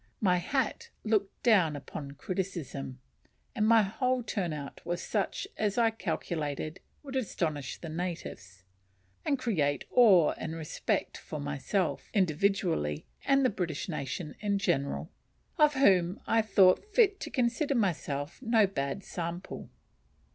My 0.19 0.37
hat 0.37 0.89
looked 1.03 1.43
down 1.43 1.79
criticism, 2.17 2.99
and 3.53 3.67
my 3.67 3.83
whole 3.83 4.23
turn 4.23 4.51
out 4.51 4.83
was 4.83 4.99
such 4.99 5.47
as 5.57 5.77
I 5.77 5.91
calculated 5.91 6.79
would 7.03 7.15
"astonish 7.15 7.77
the 7.77 7.87
natives," 7.87 8.63
and 9.23 9.37
create 9.37 9.85
awe 9.91 10.31
and 10.39 10.55
respect 10.55 11.17
for 11.17 11.39
myself 11.39 12.09
individually 12.15 13.05
and 13.25 13.45
the 13.45 13.51
British 13.51 13.87
nation 13.87 14.33
in 14.39 14.57
general; 14.57 15.11
of 15.59 15.75
whom 15.75 16.19
I 16.25 16.41
thought 16.41 16.83
fit 16.95 17.19
to 17.19 17.29
consider 17.29 17.75
myself 17.75 18.41
no 18.41 18.65
bad 18.65 19.03
sample. 19.03 19.69